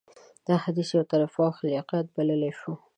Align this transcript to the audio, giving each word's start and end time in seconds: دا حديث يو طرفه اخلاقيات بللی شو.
دا 0.47 0.55
حديث 0.63 0.87
يو 0.97 1.03
طرفه 1.11 1.41
اخلاقيات 1.51 2.05
بللی 2.15 2.51
شو. 2.59 2.71